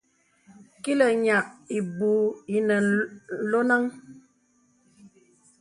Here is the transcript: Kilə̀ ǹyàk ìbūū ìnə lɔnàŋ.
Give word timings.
Kilə̀ 0.83 1.09
ǹyàk 1.23 1.47
ìbūū 1.77 2.19
ìnə 2.57 2.75
lɔnàŋ. 3.49 3.83